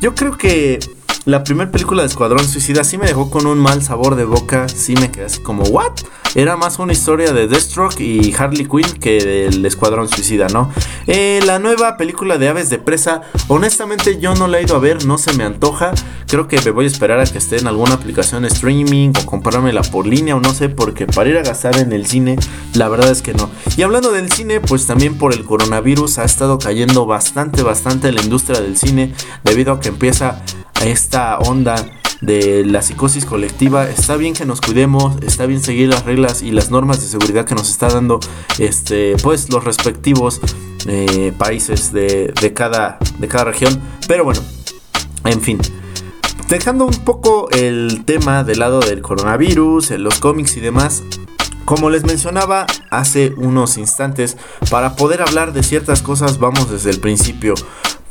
[0.00, 0.78] Yo creo que
[1.24, 4.68] la primera película de Escuadrón Suicida sí me dejó con un mal sabor de boca,
[4.68, 5.90] sí me quedé así como, ¿what?
[6.34, 10.70] Era más una historia de Deathstroke y Harley Quinn que del Escuadrón Suicida, ¿no?
[11.06, 14.78] Eh, la nueva película de Aves de Presa, honestamente yo no la he ido a
[14.78, 15.92] ver, no se me antoja.
[16.28, 19.82] Creo que me voy a esperar a que esté en alguna aplicación streaming o comprármela
[19.82, 22.38] por línea o no sé, porque para ir a gastar en el cine,
[22.74, 23.50] la verdad es que no.
[23.76, 28.22] Y hablando del cine, pues también por el coronavirus ha estado cayendo bastante, bastante la
[28.22, 29.12] industria del cine,
[29.44, 30.42] debido a que empieza
[30.82, 31.76] esta onda
[32.22, 33.90] de la psicosis colectiva.
[33.90, 37.44] Está bien que nos cuidemos, está bien seguir las reglas y las normas de seguridad
[37.44, 38.20] que nos está dando
[38.58, 40.40] este, pues los respectivos
[40.86, 43.78] eh, países de, de cada, de cada región.
[44.08, 44.40] Pero bueno,
[45.24, 45.58] en fin.
[46.48, 51.02] Dejando un poco el tema del lado del coronavirus, los cómics y demás,
[51.64, 54.36] como les mencionaba hace unos instantes,
[54.70, 57.54] para poder hablar de ciertas cosas vamos desde el principio.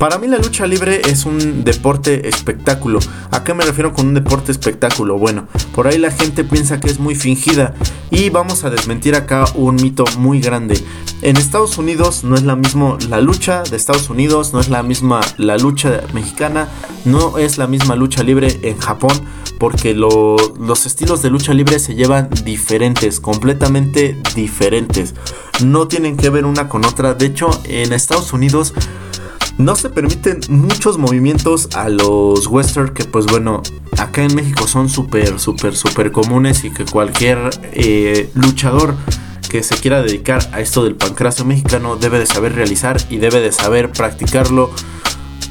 [0.02, 2.98] Para mí la lucha libre es un deporte espectáculo.
[3.30, 5.16] ¿A qué me refiero con un deporte espectáculo?
[5.16, 7.72] Bueno, por ahí la gente piensa que es muy fingida
[8.10, 10.84] y vamos a desmentir acá un mito muy grande.
[11.22, 14.82] En Estados Unidos no es la misma la lucha de Estados Unidos, no es la
[14.82, 16.68] misma la lucha mexicana,
[17.04, 19.12] no es la misma lucha libre en Japón
[19.60, 25.14] porque lo- los estilos de lucha libre se llevan diferentes, completamente diferentes.
[25.64, 27.14] No tienen que ver una con otra.
[27.14, 28.74] De hecho, en Estados Unidos
[29.58, 33.62] no se permiten muchos movimientos a los western que pues bueno,
[33.98, 38.94] acá en México son súper, súper, súper comunes y que cualquier eh, luchador
[39.48, 43.40] que se quiera dedicar a esto del pancracio mexicano debe de saber realizar y debe
[43.40, 44.70] de saber practicarlo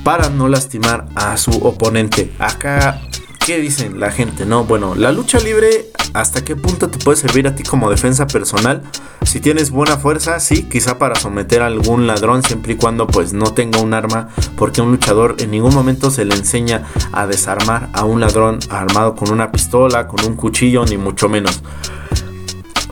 [0.04, 2.32] para no lastimar a su oponente.
[2.40, 3.02] Acá
[3.45, 4.45] ¿Qué dicen la gente?
[4.45, 8.27] No, bueno, la lucha libre, ¿hasta qué punto te puede servir a ti como defensa
[8.27, 8.84] personal?
[9.23, 13.34] Si tienes buena fuerza, sí, quizá para someter a algún ladrón, siempre y cuando pues
[13.34, 17.89] no tenga un arma, porque un luchador en ningún momento se le enseña a desarmar
[17.93, 21.63] a un ladrón armado con una pistola, con un cuchillo, ni mucho menos.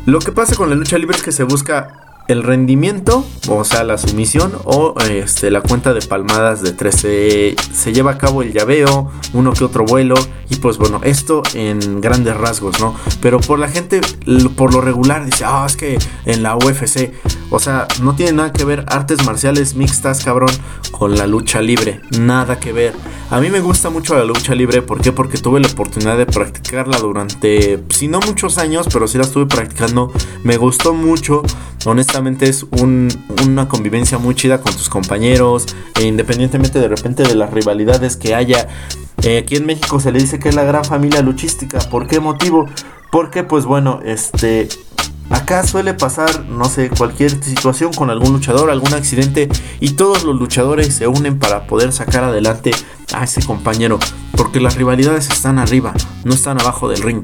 [0.07, 3.83] Lo que pasa con la lucha libre es que se busca el rendimiento, o sea,
[3.83, 7.55] la sumisión o este, la cuenta de palmadas de 13.
[7.73, 10.13] Se lleva a cabo el llaveo, uno que otro vuelo
[10.47, 12.95] y pues bueno, esto en grandes rasgos, ¿no?
[13.19, 14.01] Pero por la gente,
[14.55, 17.13] por lo regular, dice, ah, es que en la UFC,
[17.49, 20.51] o sea, no tiene nada que ver artes marciales mixtas, cabrón,
[20.91, 22.93] con la lucha libre, nada que ver.
[23.31, 25.11] A mí me gusta mucho la lucha libre, ¿por qué?
[25.11, 29.47] Porque tuve la oportunidad de practicarla durante, si no muchos años, pero sí la estuve
[29.47, 30.11] practicando,
[30.43, 31.41] me gustó mucho,
[31.85, 35.65] honestamente es una convivencia muy chida con tus compañeros,
[35.99, 38.67] e independientemente de repente de las rivalidades que haya.
[39.23, 41.79] Eh, aquí en México se le dice que es la gran familia luchística.
[41.89, 42.67] ¿Por qué motivo?
[43.11, 44.67] Porque pues bueno, este
[45.29, 49.47] Acá suele pasar, no sé, cualquier situación con algún luchador, algún accidente
[49.79, 52.71] y todos los luchadores se unen para poder sacar adelante
[53.13, 53.99] a ese compañero,
[54.35, 57.21] porque las rivalidades están arriba, no están abajo del ring.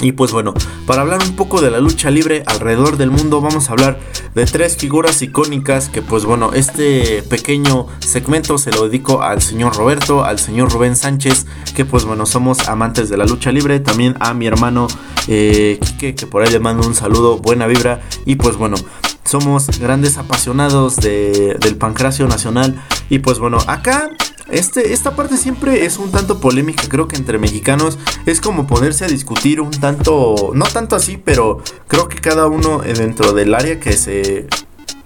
[0.00, 0.54] Y pues bueno,
[0.86, 4.00] para hablar un poco de la lucha libre alrededor del mundo, vamos a hablar
[4.34, 9.76] de tres figuras icónicas que pues bueno, este pequeño segmento se lo dedico al señor
[9.76, 14.16] Roberto, al señor Rubén Sánchez, que pues bueno, somos amantes de la lucha libre, también
[14.20, 14.88] a mi hermano
[15.28, 18.76] eh, que por ahí le mando un saludo, buena vibra, y pues bueno,
[19.24, 24.10] somos grandes apasionados del pancracio nacional, y pues bueno, acá
[24.50, 29.04] este, esta parte siempre es un tanto polémica, creo que entre mexicanos es como ponerse
[29.04, 33.54] a discutir un tanto, no tanto así, pero creo que cada uno eh, dentro del
[33.54, 34.48] área que se,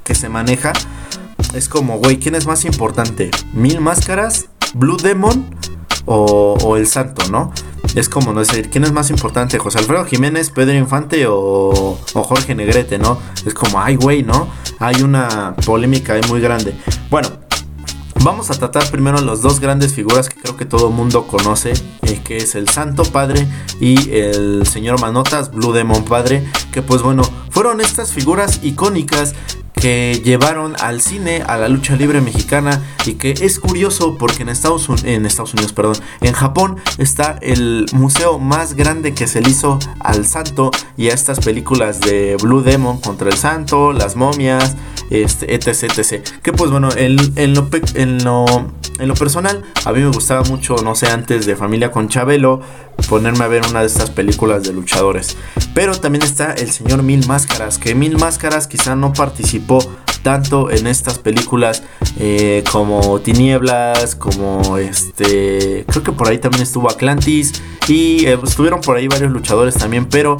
[0.02, 0.72] que se maneja
[1.54, 3.30] es como, güey, ¿quién es más importante?
[3.52, 4.46] ¿Mil máscaras?
[4.74, 5.46] ¿Blue Demon?
[6.06, 7.52] O, el santo, ¿no?
[7.94, 9.58] Es como no decir, ¿quién es más importante?
[9.58, 13.18] ¿José Alfredo Jiménez, Pedro Infante o, o Jorge Negrete, ¿no?
[13.44, 14.48] Es como, ay, güey, ¿no?
[14.78, 16.74] Hay una polémica ahí muy grande.
[17.10, 17.46] Bueno,
[18.24, 22.20] Vamos a tratar primero las dos grandes figuras que creo que todo mundo conoce, eh,
[22.24, 23.46] que es el Santo Padre
[23.78, 29.34] y el Señor Manotas, Blue Demon Padre, que pues bueno, fueron estas figuras icónicas
[29.80, 34.48] que llevaron al cine a la lucha libre mexicana y que es curioso porque en
[34.48, 39.50] Estados, en Estados Unidos, perdón, en Japón está el museo más grande que se le
[39.50, 44.76] hizo al santo y a estas películas de Blue Demon contra el santo, las momias,
[45.10, 46.26] este, etc, etc.
[46.42, 48.46] Que pues bueno, en, en, lo, en, lo,
[48.98, 52.60] en lo personal, a mí me gustaba mucho, no sé, antes de Familia con Chabelo,
[53.08, 55.36] ponerme a ver una de estas películas de luchadores.
[55.74, 59.78] Pero también está el señor Mil Máscaras, que Mil Máscaras quizá no participó
[60.22, 61.84] tanto en estas películas
[62.18, 67.52] eh, como Tinieblas, como este, creo que por ahí también estuvo Atlantis
[67.86, 70.36] y eh, estuvieron por ahí varios luchadores también, pero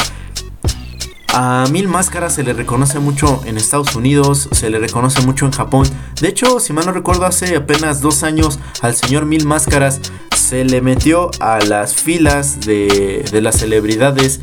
[1.38, 5.52] a Mil Máscaras se le reconoce mucho en Estados Unidos, se le reconoce mucho en
[5.52, 5.86] Japón.
[6.20, 10.00] De hecho, si mal no recuerdo, hace apenas dos años al señor Mil Máscaras
[10.46, 14.40] se le metió a las filas de, de las celebridades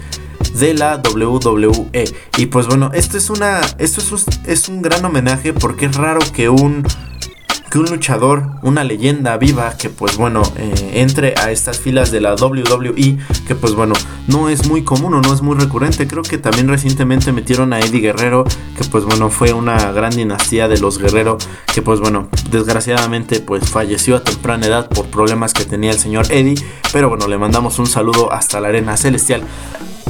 [0.54, 2.04] de la WWE.
[2.38, 3.62] Y pues bueno, esto es una.
[3.78, 6.84] Esto es es un gran homenaje porque es raro que un
[7.74, 12.22] que un luchador, una leyenda viva, que pues bueno, eh, entre a estas filas de
[12.22, 13.96] la WWE, que pues bueno,
[14.28, 16.08] no es muy común o no es muy recurrente.
[16.08, 18.44] Creo que también recientemente metieron a Eddie Guerrero,
[18.78, 21.40] que pues bueno, fue una gran dinastía de los Guerrero,
[21.74, 26.32] que pues bueno, desgraciadamente pues falleció a temprana edad por problemas que tenía el señor
[26.32, 29.42] Eddie, pero bueno, le mandamos un saludo hasta la arena celestial.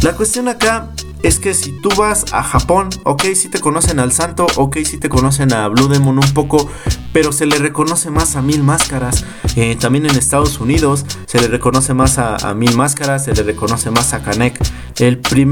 [0.01, 0.89] La cuestión acá
[1.23, 4.97] es que si tú vas a Japón, ok, si te conocen al santo, ok, si
[4.97, 6.69] te conocen a Blue Demon un poco,
[7.13, 9.25] pero se le reconoce más a Mil Máscaras.
[9.55, 13.89] Eh, también en Estados Unidos se le reconoce más a, Mil Máscaras, se le reconoce
[13.89, 14.59] más a Kanek.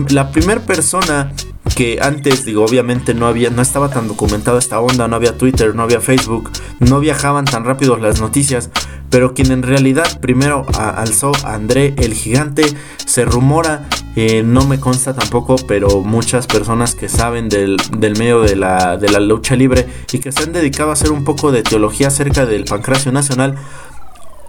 [0.10, 1.32] La primera persona
[1.76, 5.74] que antes, digo, obviamente no había, no estaba tan documentada esta onda, no había Twitter,
[5.74, 8.70] no había Facebook, no viajaban tan rápido las noticias,
[9.10, 12.64] pero quien en realidad primero alzó a André el gigante,
[13.06, 17.78] se rumora, eh, no me consta tampoco, pero muchas personas que saben del,
[18.18, 21.24] medio de la, de la lucha libre y que se han dedicado a hacer un
[21.24, 23.58] poco de teología acerca del pancracio nacional,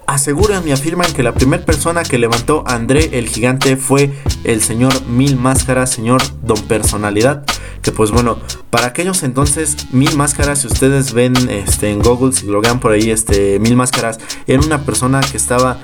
[0.06, 4.12] aseguran y afirman que la primera persona que levantó André el gigante fue
[4.44, 7.44] el señor Mil Máscaras, señor Don Personalidad,
[7.82, 8.38] que pues bueno,
[8.70, 13.10] para aquellos entonces Mil Máscaras, si ustedes ven este, en Google, si lo por ahí,
[13.10, 15.78] este, Mil Máscaras, era una persona que estaba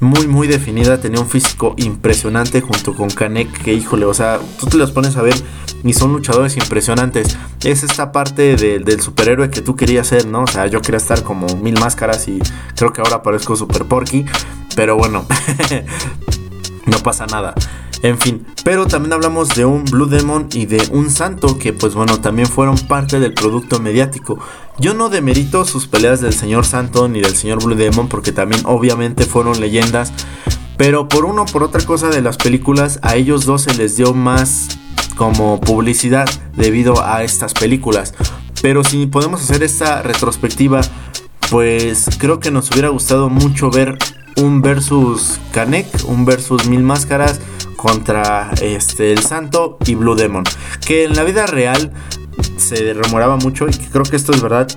[0.00, 4.66] muy muy definida, tenía un físico impresionante junto con Kanek, que híjole, o sea, tú
[4.66, 5.34] te los pones a ver
[5.84, 7.36] y son luchadores impresionantes.
[7.64, 10.42] Es esta parte de- del superhéroe que tú querías ser, ¿no?
[10.42, 12.38] O sea, yo quería estar como mil máscaras y
[12.76, 14.24] creo que ahora parezco super porky,
[14.74, 15.24] pero bueno,
[16.86, 17.54] no pasa nada.
[18.02, 21.94] En fin, pero también hablamos de un Blue Demon y de un Santo que pues
[21.94, 24.38] bueno, también fueron parte del producto mediático.
[24.78, 28.60] Yo no demerito sus peleas del señor Santo ni del señor Blue Demon porque también
[28.66, 30.12] obviamente fueron leyendas.
[30.76, 33.96] Pero por uno o por otra cosa de las películas, a ellos dos se les
[33.96, 34.68] dio más
[35.16, 38.12] como publicidad debido a estas películas.
[38.60, 40.82] Pero si podemos hacer esta retrospectiva,
[41.50, 43.96] pues creo que nos hubiera gustado mucho ver
[44.36, 47.40] un versus Kanek, un versus Mil Máscaras
[47.76, 50.44] contra este el Santo y Blue Demon.
[50.86, 51.92] Que en la vida real
[52.56, 54.68] se rumoraba mucho y que creo que esto es verdad.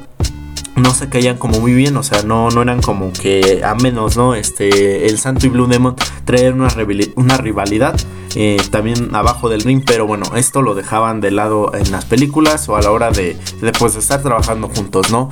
[0.76, 4.16] No se caían como muy bien, o sea, no, no eran como que a menos,
[4.16, 4.34] ¿no?
[4.34, 6.70] Este, el Santo y Blue Demon traían una,
[7.16, 8.00] una rivalidad
[8.36, 12.70] eh, también abajo del ring, pero bueno, esto lo dejaban de lado en las películas
[12.70, 15.30] o a la hora de, de, de estar trabajando juntos, ¿no?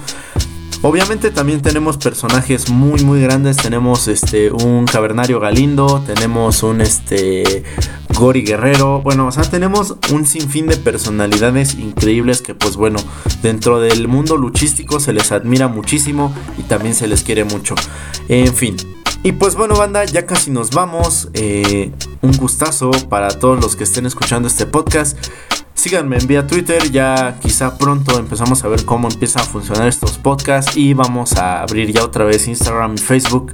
[0.84, 7.63] Obviamente también tenemos personajes muy muy grandes, tenemos este un Cavernario Galindo, tenemos un este
[8.13, 12.99] Gori Guerrero, bueno, o sea, tenemos un sinfín de personalidades increíbles que pues bueno,
[13.41, 17.75] dentro del mundo luchístico se les admira muchísimo y también se les quiere mucho.
[18.30, 18.75] En fin,
[19.23, 21.30] y pues bueno, banda, ya casi nos vamos.
[21.34, 25.17] Eh, un gustazo para todos los que estén escuchando este podcast.
[25.78, 30.17] Síganme en vía Twitter, ya quizá pronto empezamos a ver cómo empiezan a funcionar estos
[30.17, 33.53] podcasts y vamos a abrir ya otra vez Instagram y Facebook,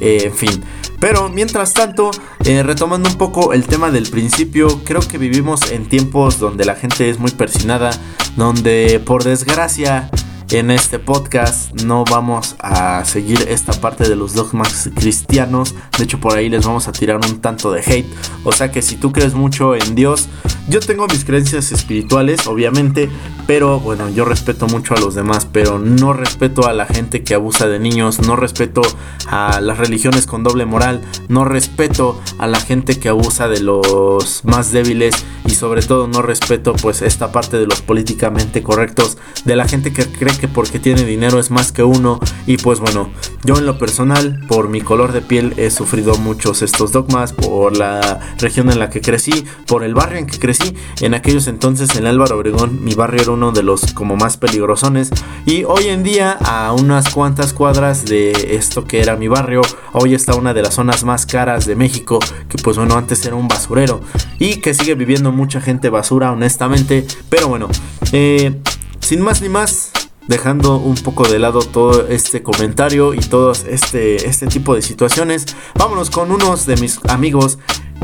[0.00, 0.64] eh, en fin.
[0.98, 2.10] Pero mientras tanto,
[2.44, 6.74] eh, retomando un poco el tema del principio, creo que vivimos en tiempos donde la
[6.74, 7.92] gente es muy persinada,
[8.36, 10.10] donde por desgracia
[10.50, 15.74] en este podcast no vamos a seguir esta parte de los dogmas cristianos.
[15.96, 18.06] De hecho, por ahí les vamos a tirar un tanto de hate.
[18.42, 20.28] O sea que si tú crees mucho en Dios,
[20.68, 23.08] yo tengo mis creencias espirituales, obviamente.
[23.46, 25.46] Pero bueno, yo respeto mucho a los demás.
[25.50, 28.20] Pero no respeto a la gente que abusa de niños.
[28.20, 28.82] No respeto
[29.26, 31.00] a las religiones con doble moral.
[31.28, 35.14] No respeto a la gente que abusa de los más débiles.
[35.46, 39.18] Y sobre todo no respeto pues esta parte de los políticamente correctos.
[39.44, 42.18] De la gente que cree que porque tiene dinero es más que uno.
[42.46, 43.10] Y pues bueno,
[43.44, 47.34] yo en lo personal, por mi color de piel, he sufrido muchos estos dogmas.
[47.34, 50.74] Por la región en la que crecí, por el barrio en que crecí.
[51.00, 55.10] En aquellos entonces en Álvaro Obregón, mi barrio era uno de los como más peligrosones.
[55.44, 59.60] Y hoy en día, a unas cuantas cuadras de esto que era mi barrio,
[59.92, 62.18] hoy está una de las zonas más caras de México.
[62.48, 64.00] Que pues bueno, antes era un basurero.
[64.38, 67.06] Y que sigue viviendo mucha gente basura, honestamente.
[67.28, 67.68] Pero bueno,
[68.12, 68.58] eh,
[69.00, 69.90] sin más ni más
[70.30, 75.44] dejando un poco de lado todo este comentario y todo este, este tipo de situaciones,
[75.74, 77.58] vámonos con unos de mis amigos.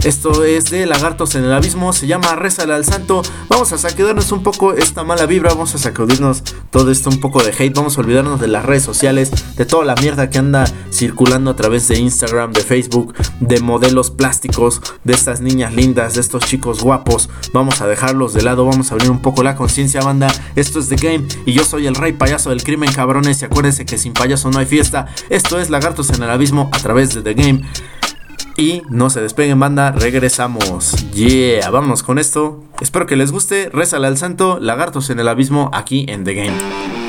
[0.04, 3.22] Esto es de Lagartos en el Abismo, se llama Rézale al Santo.
[3.48, 7.42] Vamos a sacudirnos un poco esta mala vibra, vamos a sacudirnos todo esto un poco
[7.42, 10.64] de hate, vamos a olvidarnos de las redes sociales, de toda la mierda que anda
[10.92, 16.20] circulando a través de Instagram, de Facebook, de modelos plásticos, de estas niñas lindas, de
[16.20, 17.28] estos chicos guapos.
[17.52, 20.28] Vamos a dejarlos de lado, vamos a abrir un poco la conciencia, banda.
[20.54, 23.42] Esto es The Game y yo soy el rey payaso del crimen, cabrones.
[23.42, 25.06] Y acuérdense que sin payaso no hay fiesta.
[25.30, 27.62] Esto es Lagartos en el Abismo a través de The Game.
[28.56, 30.92] Y no se despeguen banda, regresamos.
[31.12, 32.64] Yeah, vámonos con esto.
[32.80, 33.68] Espero que les guste.
[33.70, 37.05] Rézale al santo, lagartos en el abismo aquí en The Game.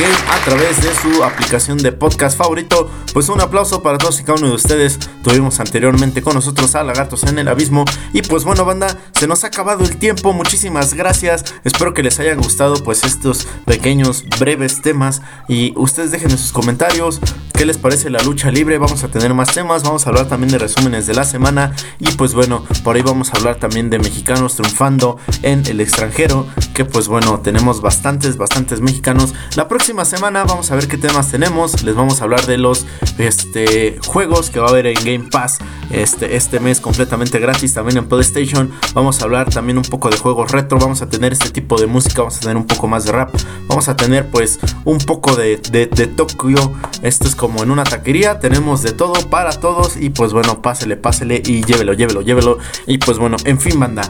[0.00, 2.90] Esto es The Game a través de su aplicación de podcast favorito.
[3.12, 4.98] Pues un aplauso para todos y cada uno de ustedes.
[5.22, 7.84] Tuvimos anteriormente con nosotros a Lagartos en el Abismo.
[8.14, 10.32] Y pues bueno, banda, se nos ha acabado el tiempo.
[10.32, 11.44] Muchísimas gracias.
[11.64, 15.20] Espero que les hayan gustado pues estos pequeños, breves temas.
[15.46, 17.20] Y ustedes dejen en sus comentarios
[17.52, 18.78] qué les parece la lucha libre.
[18.78, 19.82] Vamos a tener más temas.
[19.82, 21.74] Vamos a hablar también de resúmenes de la semana.
[21.98, 26.46] Y pues bueno, por ahí vamos a hablar también de mexicanos triunfando en el extranjero.
[26.72, 29.34] Que pues bueno, tenemos bastantes, bastantes mexicanos.
[29.54, 31.82] La próxima semana vamos a ver qué temas tenemos.
[31.82, 32.86] Les vamos a hablar de los
[33.18, 35.58] este, juegos que va a haber en Game Pass
[35.90, 37.74] este, este mes completamente gratis.
[37.74, 38.70] También en PlayStation.
[38.94, 40.78] Vamos a hablar también un poco de juegos retro.
[40.78, 42.22] Vamos a tener este tipo de música.
[42.22, 43.34] Vamos a tener un poco más de rap.
[43.66, 46.72] Vamos a tener pues un poco de, de, de Tokio.
[47.02, 48.38] Esto es como en una taquería.
[48.38, 49.96] Tenemos de todo para todos.
[49.96, 52.58] Y pues bueno, pásele, pásele y llévelo, llévelo, llévelo.
[52.86, 54.02] Y pues bueno, en fin, banda.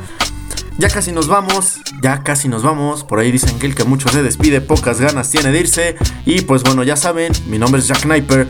[0.78, 3.04] Ya casi nos vamos, ya casi nos vamos.
[3.04, 5.96] Por ahí dicen que el que mucho se despide, pocas ganas tiene de irse.
[6.24, 8.48] Y pues bueno, ya saben, mi nombre es Jack Sniper.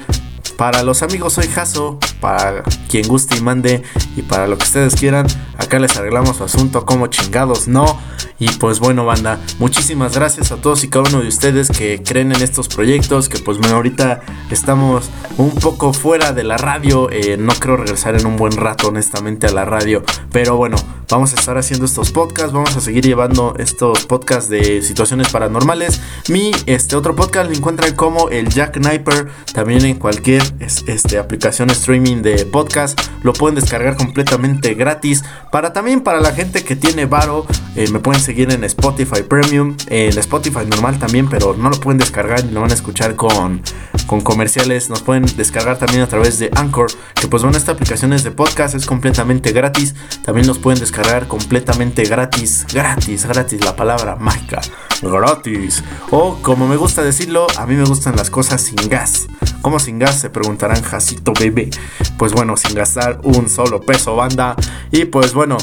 [0.60, 3.82] Para los amigos soy Jaso, para quien guste y mande
[4.14, 7.98] y para lo que ustedes quieran, acá les arreglamos su asunto como chingados, no.
[8.38, 12.32] Y pues bueno, banda, muchísimas gracias a todos y cada uno de ustedes que creen
[12.32, 15.08] en estos proyectos, que pues bueno, ahorita estamos
[15.38, 19.46] un poco fuera de la radio, eh, no creo regresar en un buen rato honestamente
[19.46, 20.76] a la radio, pero bueno,
[21.10, 26.00] vamos a estar haciendo estos podcasts, vamos a seguir llevando estos podcasts de situaciones paranormales.
[26.28, 31.18] Mi este otro podcast lo encuentran como el Jack Sniper, también en cualquier es- este,
[31.18, 35.22] aplicación streaming de podcast, lo pueden descargar completamente gratis.
[35.52, 37.46] Para también para la gente que tiene varo,
[37.76, 41.98] eh, me pueden seguir en Spotify Premium, en Spotify normal también, pero no lo pueden
[41.98, 43.62] descargar lo van a escuchar con,
[44.06, 44.88] con comerciales.
[44.90, 48.30] Nos pueden descargar también a través de Anchor, que pues bueno, esta aplicación es de
[48.30, 49.94] podcast, es completamente gratis.
[50.24, 54.60] También los pueden descargar completamente gratis, gratis, gratis, la palabra mágica,
[55.02, 55.82] gratis.
[56.10, 59.26] O como me gusta decirlo, a mí me gustan las cosas sin gas.
[59.62, 60.18] ¿Cómo sin gas?
[60.20, 61.68] Se preguntarán, Jacito bebé.
[62.16, 64.56] Pues bueno, sin gastar un solo peso, banda.
[64.90, 65.58] Y pues bueno,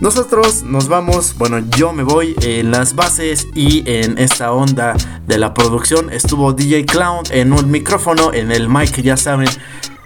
[0.00, 1.34] nosotros nos vamos.
[1.36, 4.94] Bueno, yo me voy en las bases y en esta onda
[5.26, 9.48] de la producción estuvo DJ Clown en un micrófono, en el mic, ya saben.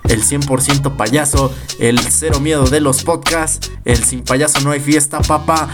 [0.08, 5.20] El 100% payaso, el cero miedo de los podcasts, el sin payaso no hay fiesta,
[5.20, 5.68] papá.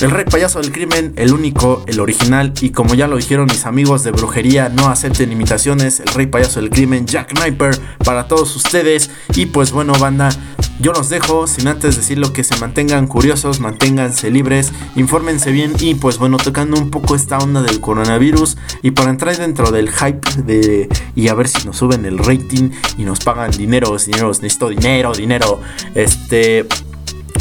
[0.00, 3.64] El rey payaso del crimen, el único, el original, y como ya lo dijeron mis
[3.64, 8.56] amigos de brujería, no acepten imitaciones, el rey payaso del crimen, Jack Sniper, para todos
[8.56, 9.10] ustedes.
[9.36, 10.30] Y pues bueno, banda,
[10.80, 15.94] yo los dejo, sin antes decirlo que se mantengan curiosos, manténganse libres, infórmense bien y
[15.94, 20.42] pues bueno, tocando un poco esta onda del coronavirus y para entrar dentro del hype
[20.42, 24.68] de y a ver si nos suben el rating y nos pagan dinero, dinero, necesito
[24.68, 25.60] dinero, dinero,
[25.94, 26.66] este...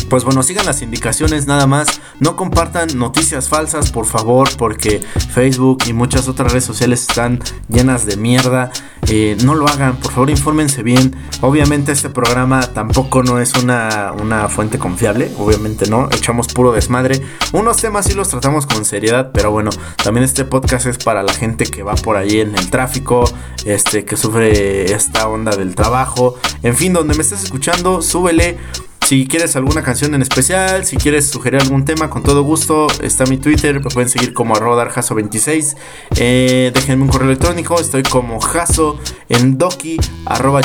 [0.10, 2.02] Pues bueno, sigan las indicaciones nada más.
[2.20, 8.06] No compartan noticias falsas, por favor, porque Facebook y muchas otras redes sociales están llenas
[8.06, 8.72] de mierda.
[9.08, 11.16] Eh, no lo hagan, por favor, infórmense bien.
[11.42, 16.08] Obviamente este programa tampoco no es una, una fuente confiable, obviamente no.
[16.12, 17.22] Echamos puro desmadre.
[17.52, 19.72] Unos temas sí los tratamos con seriedad, pero bueno,
[20.04, 23.26] también este podcast es para la gente que va por ahí en el tráfico,
[23.66, 26.36] este, que sufre esta onda del trabajo.
[26.62, 28.58] En fin, donde me estés escuchando, súbele.
[29.06, 33.26] Si quieres alguna canción en especial, si quieres sugerir algún tema, con todo gusto, está
[33.26, 35.76] mi Twitter, me pueden seguir como arroba darjaso26.
[36.16, 38.98] Eh, déjenme un correo electrónico, estoy como jaso
[39.28, 39.98] en doki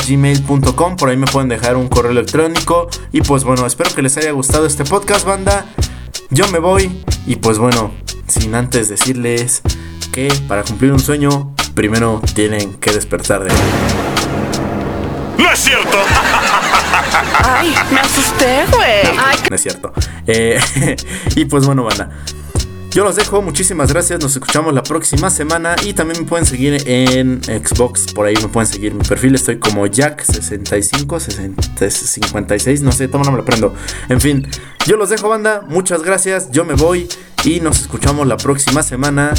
[0.09, 2.89] gmail.com, por ahí me pueden dejar un correo electrónico.
[3.11, 5.67] Y pues bueno, espero que les haya gustado este podcast, banda.
[6.31, 7.91] Yo me voy y pues bueno,
[8.29, 9.63] sin antes decirles
[10.13, 14.08] que para cumplir un sueño, primero tienen que despertar de...
[15.39, 15.97] ¡No es cierto!
[17.45, 19.17] Ay, me asusté, güey.
[19.49, 19.93] No es cierto.
[20.27, 20.61] Eh,
[21.37, 22.11] y pues bueno, banda.
[22.91, 26.83] Yo los dejo, muchísimas gracias, nos escuchamos la próxima semana y también me pueden seguir
[26.87, 32.91] en Xbox, por ahí me pueden seguir mi perfil, estoy como Jack65, 60, 56, no
[32.91, 33.75] sé, toma no me lo prendo.
[34.09, 34.49] En fin,
[34.87, 37.09] yo los dejo banda, muchas gracias, yo me voy
[37.45, 39.35] y nos escuchamos la próxima semana.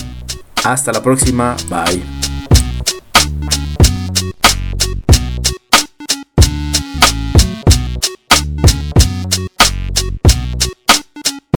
[0.63, 2.03] Hasta la próxima, bye.